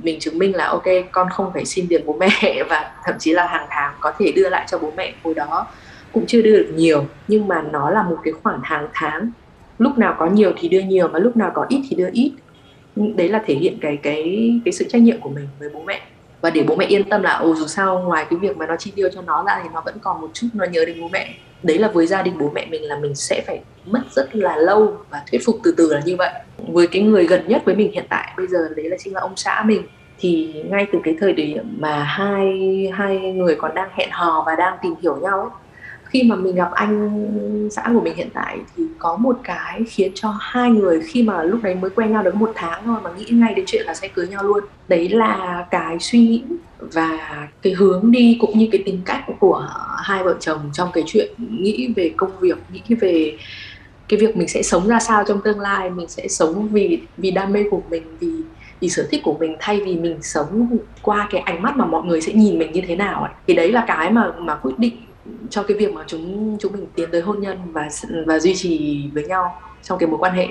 [0.04, 3.34] mình chứng minh là, ok, con không phải xin tiền bố mẹ và thậm chí
[3.34, 5.68] là hàng tháng có thể đưa lại cho bố mẹ hồi đó
[6.12, 7.06] cũng chưa đưa được nhiều.
[7.28, 9.32] Nhưng mà nó là một cái khoản hàng tháng.
[9.80, 12.32] Lúc nào có nhiều thì đưa nhiều mà lúc nào có ít thì đưa ít.
[12.96, 16.02] Đấy là thể hiện cái cái cái sự trách nhiệm của mình với bố mẹ.
[16.42, 18.76] Và để bố mẹ yên tâm là, ồ, dù sao ngoài cái việc mà nó
[18.76, 21.10] chi tiêu cho nó ra thì nó vẫn còn một chút, nó nhớ đến bố
[21.14, 24.36] mẹ đấy là với gia đình bố mẹ mình là mình sẽ phải mất rất
[24.36, 26.32] là lâu và thuyết phục từ từ là như vậy.
[26.68, 29.22] Với cái người gần nhất với mình hiện tại, bây giờ đấy là chính là
[29.22, 29.82] ông xã mình.
[30.20, 32.50] Thì ngay từ cái thời điểm mà hai
[32.94, 35.50] hai người còn đang hẹn hò và đang tìm hiểu nhau ấy
[36.10, 40.12] khi mà mình gặp anh xã của mình hiện tại thì có một cái khiến
[40.16, 43.10] cho hai người khi mà lúc đấy mới quen nhau được một tháng thôi mà
[43.18, 46.44] nghĩ ngay đến chuyện là sẽ cưới nhau luôn đấy là cái suy nghĩ
[46.80, 49.70] và cái hướng đi cũng như cái tính cách của
[50.04, 53.38] hai vợ chồng trong cái chuyện nghĩ về công việc, nghĩ về
[54.08, 57.32] cái việc mình sẽ sống ra sao trong tương lai, mình sẽ sống vì vì
[57.32, 58.28] đam mê của mình, vì
[58.80, 62.04] vì sở thích của mình thay vì mình sống qua cái ánh mắt mà mọi
[62.04, 63.32] người sẽ nhìn mình như thế nào ấy.
[63.48, 64.94] thì đấy là cái mà mà quyết định
[65.50, 67.90] cho cái việc mà chúng chúng mình tiến tới hôn nhân và
[68.26, 70.48] và duy trì với nhau trong cái mối quan hệ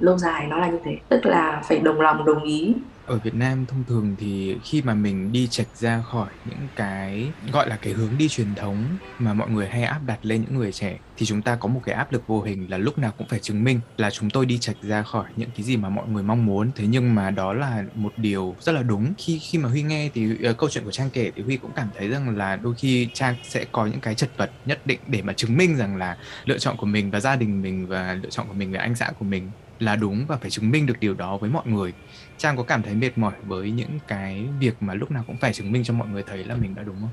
[0.00, 0.96] lâu dài nó là như thế.
[1.08, 2.74] Tức là phải đồng lòng, đồng ý
[3.06, 7.28] ở Việt Nam thông thường thì khi mà mình đi chệch ra khỏi những cái
[7.52, 10.58] gọi là cái hướng đi truyền thống mà mọi người hay áp đặt lên những
[10.58, 13.12] người trẻ thì chúng ta có một cái áp lực vô hình là lúc nào
[13.18, 15.88] cũng phải chứng minh là chúng tôi đi chệch ra khỏi những cái gì mà
[15.88, 16.70] mọi người mong muốn.
[16.76, 19.12] Thế nhưng mà đó là một điều rất là đúng.
[19.18, 21.70] Khi khi mà huy nghe thì uh, câu chuyện của trang kể thì huy cũng
[21.76, 25.00] cảm thấy rằng là đôi khi trang sẽ có những cái chật vật nhất định
[25.06, 28.18] để mà chứng minh rằng là lựa chọn của mình và gia đình mình và
[28.22, 30.86] lựa chọn của mình và anh xã của mình là đúng và phải chứng minh
[30.86, 31.92] được điều đó với mọi người.
[32.38, 35.52] Trang có cảm thấy mệt mỏi với những cái việc mà lúc nào cũng phải
[35.52, 37.10] chứng minh cho mọi người thấy là mình đã đúng không?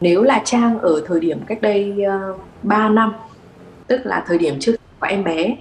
[0.00, 3.12] Nếu là Trang ở thời điểm cách đây ờ, uh, 3 năm
[3.86, 5.56] tức là thời điểm trước có em bé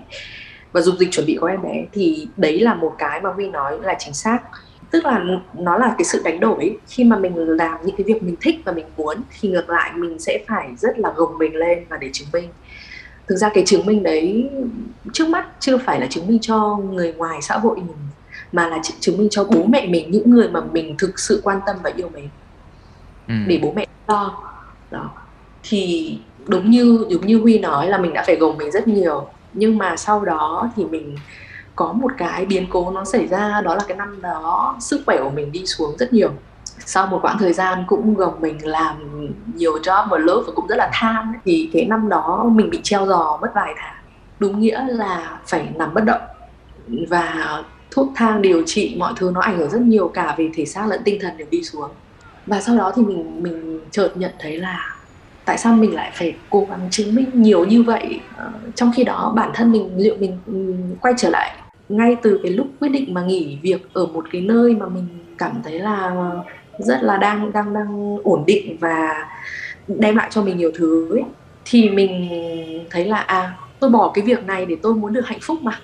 [0.72, 3.48] và dục dịch chuẩn bị có em bé thì đấy là một cái mà Huy
[3.50, 4.40] nói là chính xác.
[4.92, 5.24] Tức là
[5.54, 6.78] nó là cái sự đánh đổi.
[6.88, 9.92] Khi mà mình làm những cái việc mình thích và mình muốn thì ngược lại
[9.96, 12.50] mình sẽ phải rất là gồng mình lên và để chứng minh
[13.30, 14.50] thực ra cái chứng minh đấy
[15.14, 17.98] trước mắt chưa phải là chứng minh cho người ngoài xã hội mình
[18.52, 21.60] mà là chứng minh cho bố mẹ mình những người mà mình thực sự quan
[21.66, 22.28] tâm và yêu mến.
[23.28, 23.34] Ừ.
[23.48, 24.44] để bố mẹ lo.
[24.92, 25.10] Đó.
[25.64, 29.28] Thì đúng như đúng như huy nói là mình đã phải gồng mình rất nhiều
[29.54, 31.16] nhưng mà sau đó thì mình
[31.76, 35.18] có một cái biến cố nó xảy ra đó là cái năm đó sức khỏe
[35.24, 36.30] của mình đi xuống rất nhiều
[36.86, 38.96] sau một quãng thời gian cũng gồng mình làm
[39.56, 42.80] nhiều job một lớp và cũng rất là tham thì cái năm đó mình bị
[42.84, 43.96] treo giò mất vài tháng.
[44.40, 46.22] Đúng nghĩa là phải nằm bất động
[47.10, 50.66] và thuốc thang điều trị mọi thứ nó ảnh hưởng rất nhiều cả về thể
[50.66, 51.90] xác lẫn tinh thần đều đi xuống.
[52.46, 54.96] Và sau đó thì mình mình chợt nhận thấy là
[55.46, 58.20] tại sao mình lại phải cố gắng chứng minh nhiều như vậy?
[58.38, 60.38] Ờ, trong khi đó bản thân mình, liệu mình
[61.02, 61.56] quay trở lại
[61.90, 65.08] ngay từ cái lúc quyết định mà nghỉ việc ở một cái nơi mà mình
[65.38, 66.16] cảm thấy là
[66.80, 69.28] rất là đang đang đang ổn định và
[69.88, 71.24] đem lại cho mình nhiều thứ ấy,
[71.66, 72.30] thì mình
[72.90, 75.80] thấy là à tôi bỏ cái việc này để tôi muốn được hạnh phúc mà.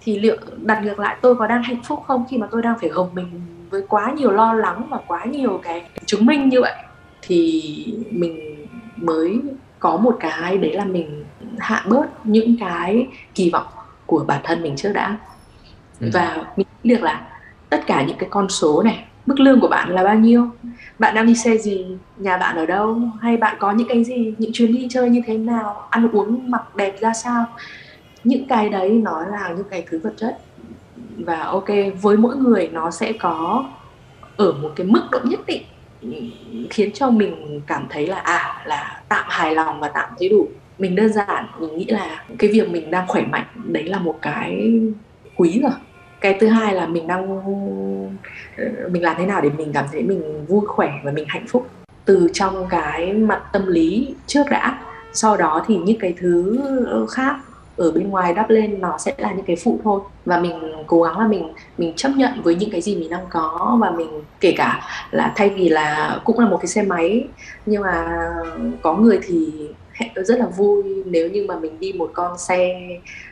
[0.00, 2.78] Thì liệu đặt ngược lại tôi có đang hạnh phúc không khi mà tôi đang
[2.80, 3.26] phải gồng mình
[3.70, 6.74] với quá nhiều lo lắng và quá nhiều cái chứng minh như vậy?
[7.22, 7.62] Thì
[8.10, 9.40] mình mới
[9.78, 11.24] có một cái đấy là mình
[11.58, 13.66] hạ bớt những cái kỳ vọng
[14.06, 15.16] của bản thân mình trước đã.
[16.00, 16.10] Ừ.
[16.12, 17.26] và mình được là
[17.70, 20.48] tất cả những cái con số này mức lương của bạn là bao nhiêu?
[20.98, 21.86] Bạn đang đi xe gì?
[22.16, 22.98] Nhà bạn ở đâu?
[23.20, 25.86] Hay bạn có những cái gì, những chuyến đi chơi như thế nào?
[25.90, 27.44] Ăn uống mặc đẹp ra sao?
[28.24, 30.38] Những cái đấy nó là những cái thứ vật chất.
[31.16, 31.68] Và ok,
[32.02, 33.64] với mỗi người nó sẽ có
[34.36, 35.62] ở một cái mức độ nhất định
[36.70, 40.48] khiến cho mình cảm thấy là à là tạm hài lòng và tạm thấy đủ.
[40.78, 44.18] Mình đơn giản, mình nghĩ là cái việc mình đang khỏe mạnh, đấy là một
[44.22, 44.80] cái
[45.36, 45.72] quý rồi.
[46.20, 47.40] Cái thứ hai là mình đang
[48.56, 51.46] Ờ, mình làm thế nào để mình cảm thấy mình vui khỏe và mình hạnh
[51.48, 51.66] phúc?
[52.04, 54.78] Từ trong cái mặt tâm lý trước đã,
[55.12, 57.36] sau đó thì những cái thứ ờ, khác
[57.76, 60.00] ở bên ngoài đắp lên nó sẽ là những cái phụ thôi.
[60.24, 63.24] Và mình cố gắng là mình mình chấp nhận với những cái gì mình đang
[63.30, 64.08] có và mình
[64.40, 67.28] kể cả là thay vì là, cũng là một cái xe máy,
[67.66, 68.20] nhưng mà
[68.82, 69.52] có người thì
[70.14, 70.82] rất là vui.
[71.06, 72.88] Nếu như mà mình đi một con xe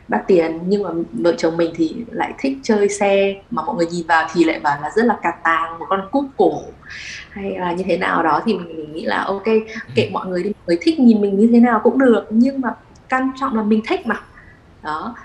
[0.07, 3.85] đắt tiền nhưng mà vợ chồng mình thì lại thích chơi xe mà mọi người
[3.85, 6.61] nhìn vào thì lại bảo là rất là cà tàng một con cúp cổ.
[7.29, 9.45] Hay là như thế nào đó thì mình, mình nghĩ là ok
[9.95, 12.61] kệ mọi người đi mọi người thích nhìn mình như thế nào cũng được nhưng
[12.61, 12.69] mà
[13.09, 14.21] quan trọng là mình thích mà.
[14.83, 15.15] Đó.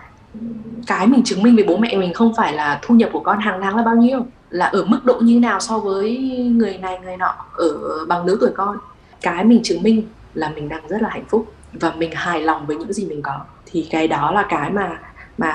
[0.87, 3.39] Cái mình chứng minh với bố mẹ mình không phải là thu nhập của con
[3.39, 6.19] hàng tháng là bao nhiêu là ở mức độ như nào so với
[6.57, 8.77] người này người nọ ở bằng lứa tuổi con.
[9.21, 10.03] Cái mình chứng minh
[10.39, 13.23] là mình đang rất là hạnh phúc và mình hài lòng với những gì mình
[13.23, 13.41] có.
[13.67, 15.01] Thì cái đó là cái mà
[15.39, 15.55] mà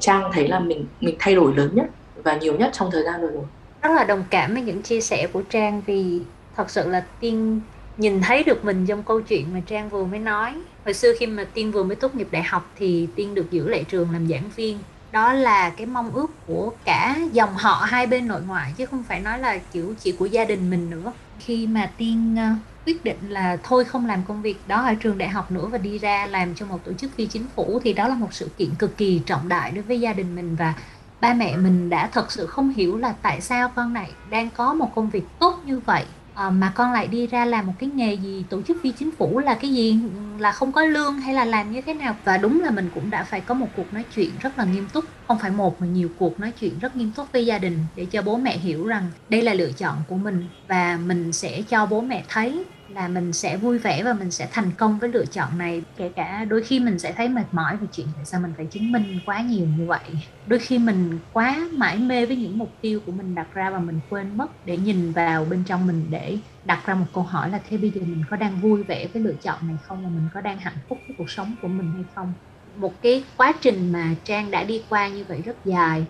[0.00, 1.86] trang thấy là mình mình thay đổi lớn nhất
[2.22, 3.44] và nhiều nhất trong thời gian vừa rồi.
[3.82, 6.20] Rất là đồng cảm với những chia sẻ của trang vì
[6.56, 7.60] thật sự là tiên
[7.96, 10.54] nhìn thấy được mình trong câu chuyện mà trang vừa mới nói.
[10.84, 13.68] Hồi xưa khi mà tiên vừa mới tốt nghiệp đại học thì tiên được giữ
[13.68, 14.78] lại trường làm giảng viên.
[15.12, 19.02] Đó là cái mong ước của cả dòng họ hai bên nội ngoại chứ không
[19.08, 21.12] phải nói là kiểu chỉ của gia đình mình nữa.
[21.38, 22.48] Khi mà tiên ờ,
[22.88, 25.78] quyết định là thôi không làm công việc đó ở trường đại học nữa và
[25.78, 28.50] đi ra làm cho một tổ chức phi chính phủ thì đó là một sự
[28.58, 30.74] kiện cực kỳ trọng đại đối với gia đình mình và
[31.20, 34.74] ba mẹ mình đã thật sự không hiểu là tại sao con này đang có
[34.74, 36.04] một công việc tốt như vậy.
[36.34, 39.10] À, mà con lại đi ra làm một cái nghề gì tổ chức phi chính
[39.10, 40.00] phủ là cái gì
[40.38, 42.16] là không có lương hay là làm như thế nào?
[42.24, 44.88] Và đúng là mình cũng đã phải có một cuộc nói chuyện rất là nghiêm
[44.92, 47.78] túc không phải một mà nhiều cuộc nói chuyện rất nghiêm túc với gia đình
[47.96, 51.62] để cho bố mẹ hiểu rằng đây là lựa chọn của mình và mình sẽ
[51.62, 55.08] cho bố mẹ thấy là mình sẽ vui vẻ và mình sẽ thành công với
[55.08, 55.82] lựa chọn này.
[55.96, 58.66] Kể cả đôi khi mình sẽ thấy mệt mỏi về chuyện tại sao mình phải
[58.66, 60.00] chứng minh quá nhiều như vậy.
[60.46, 63.78] Đôi khi mình quá mãi mê với những mục tiêu của mình đặt ra và
[63.78, 67.50] mình quên mất để nhìn vào bên trong mình để đặt ra một câu hỏi
[67.50, 70.04] là thế bây giờ mình có đang vui vẻ với lựa chọn này không?
[70.04, 72.34] Và mình có đang hạnh phúc với cuộc sống của mình hay không?
[72.74, 76.06] Một cái quá trình mà trang đã đi qua như vậy rất dài,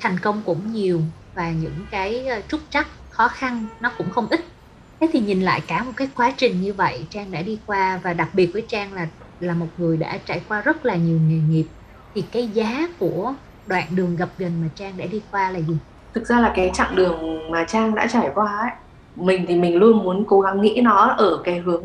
[0.00, 1.02] thành công cũng nhiều
[1.34, 4.55] và những cái ờ, trúc trắc khó khăn nó cũng không ít
[5.00, 8.00] thế thì nhìn lại cả một cái quá trình như vậy, trang đã đi qua
[8.02, 9.06] và đặc biệt với trang là
[9.40, 11.66] là một người đã trải qua rất là nhiều nghề nghiệp.
[12.14, 13.34] Thì cái giá của
[13.66, 15.76] đoạn đường gập ghềnh mà trang đã đi qua là gì?
[16.14, 18.70] Thực ra là cái chặng đường mà trang đã trải qua ấy,
[19.16, 21.84] mình thì mình luôn muốn cố gắng nghĩ nó ở cái hướng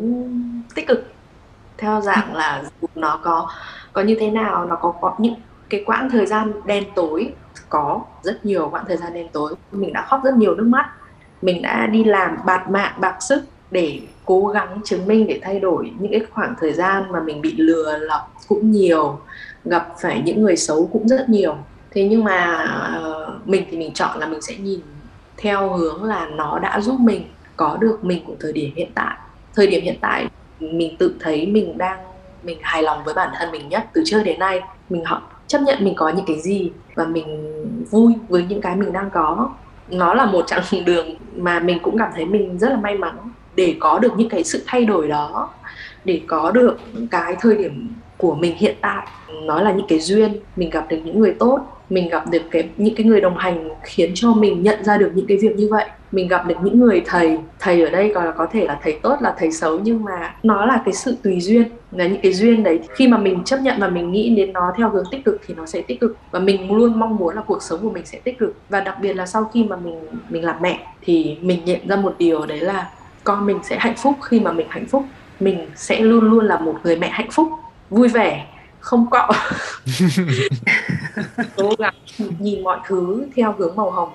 [0.76, 1.13] tích cực.
[1.78, 2.63] Theo dạng là
[2.95, 3.50] nó có
[3.93, 5.36] có như thế nào, nó có có những
[5.69, 7.34] cái quãng thời gian đen tối,
[7.69, 9.56] có rất nhiều quãng thời gian đen tối.
[9.71, 10.89] Mình đã khóc rất nhiều nước mắt
[11.42, 15.60] mình đã đi làm bạt mạng bạc sức để cố gắng chứng minh để thay
[15.60, 19.20] đổi những cái khoảng thời gian mà mình bị lừa lọc cũng nhiều
[19.66, 21.56] gặp phải những người xấu cũng rất nhiều.
[21.92, 22.66] Thế nhưng mà
[23.00, 24.80] uh, mình thì mình chọn là mình sẽ nhìn
[25.38, 27.24] theo hướng là nó đã giúp mình
[27.56, 29.18] có được mình của thời điểm hiện tại.
[29.56, 30.28] Thời điểm hiện tại
[30.60, 32.00] mình tự thấy mình đang
[32.44, 34.62] mình hài lòng với bản thân mình nhất từ trước đến nay.
[34.90, 37.54] Mình học chấp nhận mình có những cái gì và mình
[37.90, 39.50] vui với những cái mình đang có
[39.92, 43.18] nó là một chặng đường mà mình cũng cảm thấy mình rất là may mắn
[43.56, 45.50] để có được những cái sự thay đổi đó,
[46.06, 46.80] để có được
[47.12, 49.08] cái thời điểm của mình hiện tại,
[49.44, 52.70] nó là những cái duyên, mình gặp được những người tốt, mình gặp được cái,
[52.78, 55.68] những cái người đồng hành khiến cho mình nhận ra được những cái việc như
[55.72, 55.86] vậy.
[56.12, 59.00] Mình gặp được những người thầy thầy ở đây còn là có thể là thầy
[59.02, 61.64] tốt, là thầy xấu, nhưng mà nó là cái sự tùy duyên.
[61.92, 64.74] Là những cái duyên đấy, khi mà mình chấp nhận và mình nghĩ đến nó
[64.78, 66.18] theo hướng tích cực thì nó sẽ tích cực.
[66.32, 68.56] Và mình luôn mong muốn là cuộc sống của mình sẽ tích cực.
[68.70, 69.96] Và đặc biệt là sau khi mà mình
[70.30, 72.90] mình làm mẹ thì mình nhận ra một điều đấy là
[73.24, 75.04] con mình sẽ hạnh phúc khi mà mình hạnh phúc.
[75.40, 77.48] Mình sẽ luôn luôn là một người mẹ hạnh phúc
[77.92, 78.46] vui vẻ
[78.80, 79.30] không cọ.
[81.58, 81.94] Cố gắng
[82.40, 84.10] nhìn mọi thứ theo hướng màu hồng.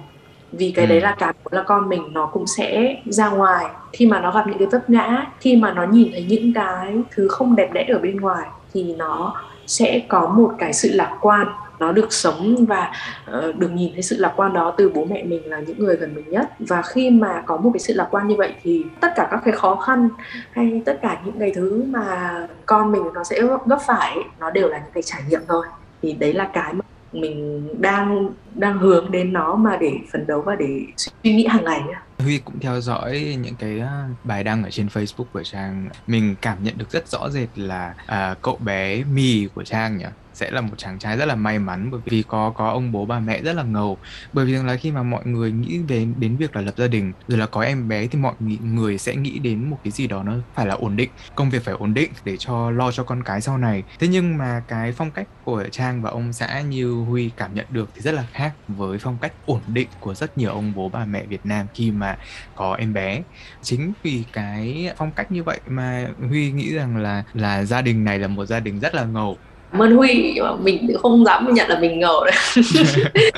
[0.52, 0.88] Vì cái Ừ.
[0.88, 3.66] đấy là cái là con mình nó cũng sẽ ra ngoài.
[3.92, 6.94] Khi mà nó gặp những cái vấp ngã khi mà nó nhìn thấy những cái
[7.10, 9.34] thứ không đẹp đẽ ở bên ngoài thì nó
[9.66, 11.46] sẽ có một cái sự lạc quan
[11.78, 12.92] nó được sống và
[13.38, 15.96] uh, được nhìn thấy sự lạc quan đó từ bố mẹ mình là những người
[15.96, 16.50] gần mình nhất.
[16.58, 19.40] Và khi mà có một cái sự lạc quan như vậy thì tất cả các
[19.44, 20.08] cái khó khăn
[20.52, 22.32] hay tất cả những cái thứ mà
[22.66, 25.66] con mình nó sẽ gấp phải nó đều là những cái trải nghiệm thôi.
[26.02, 26.80] Thì đấy là cái mà
[27.12, 31.64] mình đang đang hướng đến nó mà để phấn đấu và để suy nghĩ hàng
[31.64, 31.80] ngày.
[32.18, 36.34] Huy cũng theo dõi những cái à, bài đăng ở trên Facebook của Trang mình
[36.40, 40.04] cảm nhận được rất rõ rệt là à, cậu bé Mì của Trang nhỉ
[40.36, 43.06] sẽ là một chàng trai rất là may mắn bởi vì có có ông bố
[43.06, 43.98] bà mẹ rất là ngầu.
[44.32, 46.86] Bởi vì rằng là khi mà mọi người nghĩ về, đến việc là lập gia
[46.86, 50.06] đình, rồi là có em bé thì mọi người sẽ nghĩ đến một cái gì
[50.06, 53.02] đó nó phải là ổn định, công việc phải ổn định để cho, lo cho
[53.02, 53.82] con cái sau này.
[53.98, 57.66] Thế nhưng mà cái phong cách của Trang và ông xã như Huy cảm nhận
[57.70, 60.88] được thì rất là khác với phong cách ổn định của rất nhiều ông bố
[60.88, 62.18] bà mẹ Việt Nam khi mà
[62.54, 63.22] có em bé.
[63.62, 68.04] Chính vì cái phong cách như vậy mà Huy nghĩ rằng là là gia đình
[68.04, 69.38] này là một gia đình rất là ngầu.
[69.72, 72.34] Cảm ơn Huy mà mình cũng không dám nhận là mình ngầu đấy.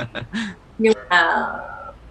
[0.78, 1.46] Nhưng mà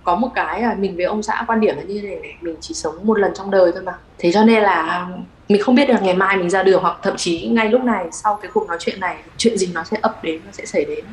[0.04, 2.36] có một cái là mình với ông xã quan điểm là như thế này này
[2.42, 3.94] mình chỉ sống một lần trong đời thôi mà.
[4.18, 5.08] Thế cho nên là
[5.50, 8.06] mình không biết được ngày mai mình ra đường hoặc thậm chí ngay lúc này
[8.12, 10.86] sau cái cuộc nói chuyện này chuyện gì nó sẽ ập đến nó sẽ xảy
[10.86, 11.06] đến.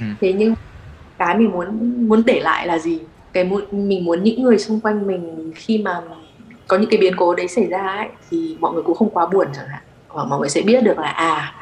[0.00, 0.06] Ừ.
[0.20, 0.54] thế nhưng
[1.18, 2.98] cái mình muốn muốn để lại là gì?
[3.32, 6.00] Cái muốn mình muốn những người xung quanh mình khi mà
[6.66, 9.26] có những cái biến cố đấy xảy ra ấy thì mọi người cũng không quá
[9.26, 9.82] buồn chẳng hạn.
[10.08, 11.54] Và mọi người sẽ biết được là à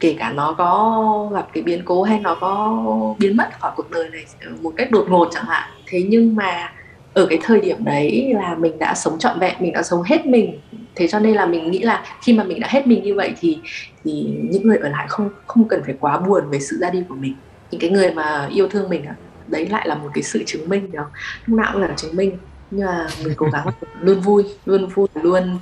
[0.00, 2.84] kể cả nó có gặp cái biến cố hay nó có
[3.18, 5.70] biến mất khỏi cuộc đời này ờ, một cách đột ngột chẳng hạn.
[5.86, 6.72] Thế nhưng mà
[7.14, 10.26] ở cái thời điểm đấy là mình đã sống trọn vẹn, mình đã sống hết
[10.26, 10.60] mình.
[10.94, 13.34] Thế cho nên là mình nghĩ là khi mà mình đã hết mình như vậy
[13.40, 13.58] thì
[14.04, 17.02] thì những người ở lại không không cần phải quá buồn về sự ra đi
[17.08, 17.34] của mình.
[17.70, 19.04] Những cái người mà yêu thương mình
[19.46, 21.06] đấy lại là một cái sự chứng minh đó
[21.46, 22.38] lúc nào cũng là chứng minh,
[22.70, 23.66] nhưng mà mình cố gắng
[24.00, 25.58] luôn vui luôn vui, luôn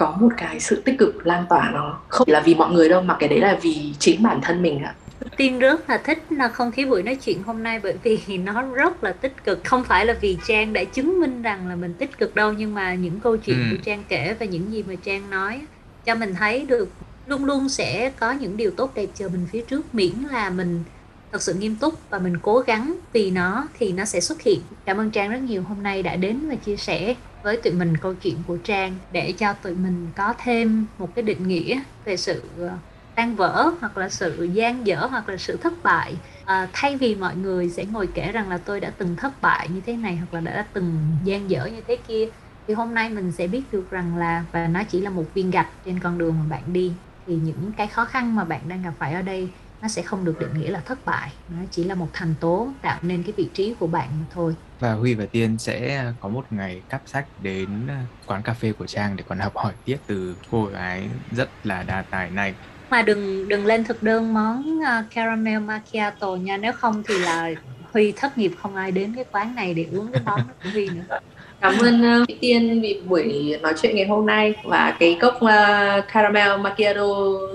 [0.00, 2.00] có một cái sự tích cực lan tỏa nó.
[2.08, 2.26] Không.
[2.26, 4.82] Chỉ là vì mọi người đâu mà cái đấy là vì chính bản thân mình
[4.82, 4.94] ạ.
[5.36, 8.62] Tiên rất là thích là không khí buổi nói chuyện hôm nay bởi vì nó
[8.62, 9.64] rất là tích cực.
[9.64, 12.74] Không phải là vì Trang đã chứng minh rằng là mình tích cực đâu Nhưng
[12.74, 13.76] mà những câu chuyện Ừ.
[13.76, 15.60] của Trang kể và những gì mà Trang nói
[16.04, 16.88] Cho mình thấy được
[17.26, 19.94] luôn luôn sẽ có những điều tốt đẹp chờ mình phía trước.
[19.94, 20.84] Miễn là mình
[21.32, 24.60] thật sự nghiêm túc và mình cố gắng vì nó thì nó sẽ xuất hiện.
[24.84, 27.96] Cảm ơn Trang rất nhiều hôm nay đã đến và chia sẻ với tụi mình
[27.96, 32.16] câu chuyện của Trang Để cho tụi mình có thêm một cái định nghĩa về
[32.16, 32.78] sự ờ,
[33.14, 36.20] tan vỡ hoặc là sự gian dở hoặc là sự thất bại.
[36.44, 39.68] À, thay vì mọi người sẽ ngồi kể rằng là tôi đã từng thất bại
[39.68, 42.28] như thế này hoặc là đã từng gian dở như thế kia
[42.66, 45.50] thì hôm nay mình sẽ biết được rằng là và nó chỉ là một viên
[45.50, 48.82] gạch trên con đường mà bạn đi thì những cái khó khăn mà bạn đang
[48.82, 51.32] gặp phải ở đây nó sẽ không được định nghĩa là thất bại.
[51.48, 54.54] Nó chỉ là một thành tố tạo nên cái vị trí của bạn mà thôi.
[54.80, 58.72] Và Huy và Tiên sẽ có một ngày cắp sách đến à, quán cà phê
[58.72, 62.54] của Trang để còn học hỏi tiếp từ cô gái rất là đa tài này.
[62.90, 66.56] Mà đừng đừng lên thực đơn món uh, caramel macchiato nha.
[66.56, 67.50] Nếu không thì là
[67.92, 70.70] Huy thất nghiệp không ai đến cái quán này để uống cái món đó của
[70.70, 71.18] Huy nữa.
[71.60, 74.54] Cảm ơn uh, Tiên vì buổi nói chuyện ngày hôm nay.
[74.64, 77.06] Và cái cốc uh, caramel macchiato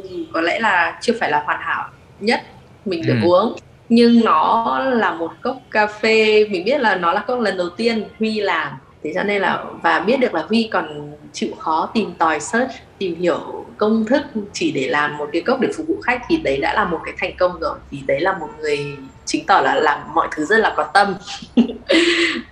[0.10, 2.42] dù có lẽ là chưa phải là hoàn hảo nhất
[2.86, 3.28] mình được Ừ.
[3.28, 3.56] uống.
[3.90, 7.70] Nhưng nó là một cốc cà phê mình biết là nó là cốc lần đầu
[7.70, 8.74] tiên Huy làm.
[9.04, 12.72] Thế cho nên là và biết được là Huy còn chịu khó tìm tòi search
[12.98, 14.22] tìm hiểu công thức
[14.54, 17.00] chỉ để làm một cái cốc để phục vụ khách thì đấy đã là một
[17.06, 17.78] cái thành công rồi.
[17.92, 21.14] Thì đấy là một người chứng tỏ là làm mọi thứ rất là có tâm.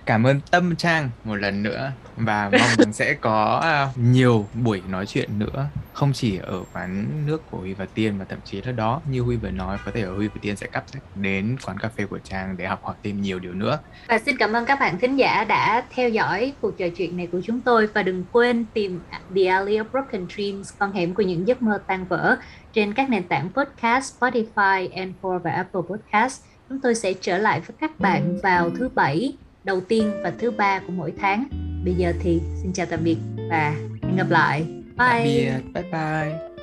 [0.04, 4.82] Cảm ơn Tâm Trang một lần nữa và mong rằng sẽ có à, nhiều buổi
[4.88, 8.62] nói chuyện nữa không chỉ ở quán nước của Huy và Tiên mà thậm chí
[8.62, 9.00] là đó.
[9.10, 11.78] Như Huy vừa nói có thể ở Huy và Tiên sẽ cắp sách đến quán
[11.78, 13.78] cà phê của Trang để học hỏi thêm nhiều điều nữa.
[14.08, 17.26] Và xin cảm ơn các bạn thính giả đã theo dõi cuộc trò chuyện này
[17.26, 17.86] của chúng tôi.
[17.86, 19.00] Và đừng quên tìm
[19.34, 22.36] The Alley of Broken Dreams, con hẻm của những giấc mơ tan vỡ
[22.72, 26.42] trên các nền tảng podcast Spotify, Anchor và Apple Podcast.
[26.68, 29.34] Chúng tôi sẽ trở lại với các bạn vào thứ bảy
[29.64, 31.48] đầu tiên và thứ ba của mỗi tháng.
[31.84, 33.16] Bây giờ thì xin chào tạm biệt
[33.50, 34.66] và hẹn gặp lại.
[34.98, 35.24] tạm Bye.
[35.24, 36.53] biệt bye bye